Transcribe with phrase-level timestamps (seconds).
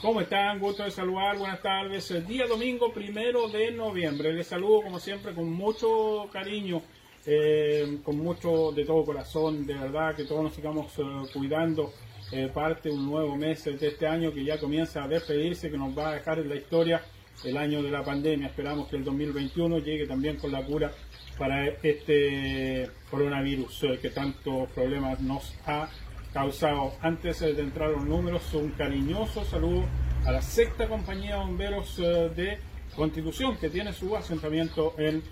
[0.00, 0.60] ¿Cómo están?
[0.60, 2.08] Gusto de saludar, buenas tardes.
[2.12, 4.32] El día domingo primero de noviembre.
[4.32, 6.82] Les saludo como siempre con mucho cariño,
[7.26, 11.92] eh, con mucho de todo corazón, de verdad que todos nos sigamos eh, cuidando.
[12.30, 15.98] Eh, parte un nuevo mes de este año que ya comienza a despedirse, que nos
[15.98, 17.02] va a dejar en la historia
[17.42, 18.46] el año de la pandemia.
[18.46, 20.92] Esperamos que el 2021 llegue también con la cura
[21.36, 25.88] para este coronavirus que tantos problemas nos ha
[26.32, 26.92] causado.
[27.00, 29.84] Antes de entrar los números, un cariñoso saludo
[30.26, 32.58] a la sexta compañía de bomberos eh, de
[32.94, 35.22] Constitución que tiene su asentamiento en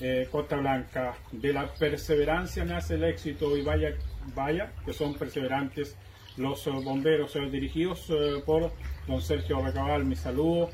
[0.00, 1.14] eh, Costa Blanca.
[1.32, 3.94] De la perseverancia nace el éxito y vaya,
[4.34, 5.96] vaya que son perseverantes
[6.36, 8.10] los eh, bomberos dirigidos
[8.44, 8.72] por
[9.06, 10.04] don Sergio Recabal.
[10.04, 10.70] Mi saludo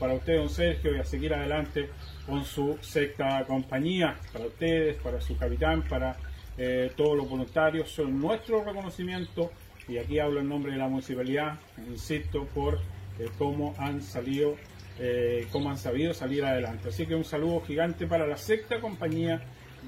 [0.00, 1.90] para usted, don Sergio, y a seguir adelante
[2.26, 4.18] con su sexta compañía.
[4.32, 6.16] Para ustedes, para su capitán, para
[6.62, 9.50] eh, todos los voluntarios, son nuestro reconocimiento
[9.88, 12.74] y aquí hablo en nombre de la municipalidad, insisto, por
[13.18, 14.56] eh, cómo han salido,
[14.98, 16.90] eh, cómo han sabido salir adelante.
[16.90, 19.40] Así que un saludo gigante para la sexta compañía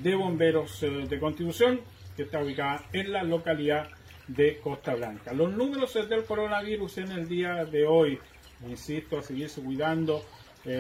[0.03, 1.83] de bomberos de Constitución
[2.17, 3.89] que está ubicada en la localidad
[4.27, 5.35] de Costa Blanca.
[5.35, 8.19] Los números del coronavirus en el día de hoy,
[8.67, 10.25] insisto, a seguirse cuidando,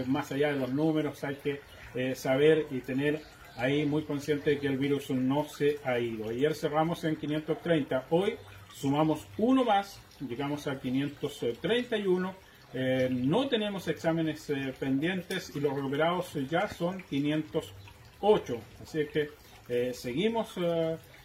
[0.06, 3.20] más allá de los números hay que saber y tener
[3.56, 6.28] ahí muy consciente de que el virus no se ha ido.
[6.28, 8.36] Ayer cerramos en 530, hoy
[8.74, 12.34] sumamos uno más, llegamos a 531.
[12.74, 18.60] Eh, no tenemos exámenes eh, pendientes y los recuperados ya son 508.
[18.82, 19.30] Así que
[19.68, 20.54] eh, seguimos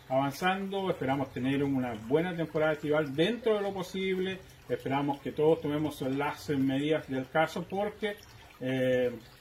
[0.09, 4.39] avanzando, esperamos tener una buena temporada estival dentro de lo posible.
[4.67, 8.17] Esperamos que todos tomemos las medidas del caso porque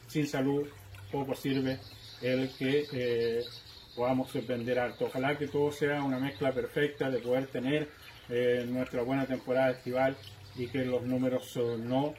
[0.07, 0.69] sin salud
[1.11, 1.79] poco sirve
[2.23, 3.45] el que eh,
[3.95, 5.07] podamos vender alto.
[5.07, 7.89] Ojalá que todo sea una mezcla perfecta de poder tener
[8.29, 10.17] eh, nuestra buena temporada estival
[10.57, 12.15] y que los números eh, no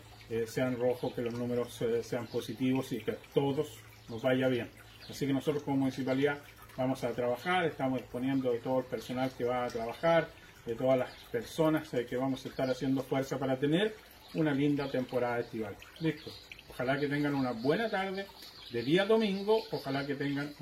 [0.46, 4.70] sean rojos, que los números sean positivos y que todos nos vaya bien.
[5.10, 6.40] Así que nosotros como municipalidad
[6.76, 10.28] vamos a trabajar, estamos disponiendo de todo el personal que va a trabajar,
[10.66, 13.96] de todas las personas que vamos a estar haciendo fuerza para tener
[14.34, 15.78] una linda temporada estival.
[16.02, 16.30] Listo.
[16.78, 18.28] Ojalá que tengan una buena tarde
[18.70, 19.64] de día domingo.
[19.72, 20.54] Ojalá que tengan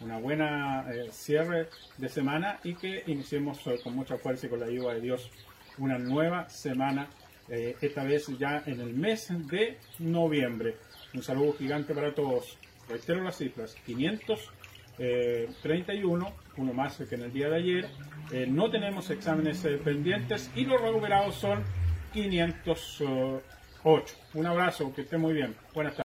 [0.00, 4.60] una buena eh, cierre de semana y que iniciemos eh, con mucha fuerza y con
[4.60, 5.30] la ayuda de Dios
[5.76, 7.10] una nueva semana,
[7.50, 10.76] eh, esta vez ya en el mes de noviembre.
[11.12, 12.56] Un saludo gigante para todos.
[12.88, 17.90] Reitero las cifras, 531, uno más que en el día de ayer.
[18.48, 21.62] no tenemos exámenes pendientes y los recuperados son
[23.82, 24.14] 508.
[24.34, 25.56] Un abrazo, que esté muy bien.
[25.74, 25.98] Buenas tardes.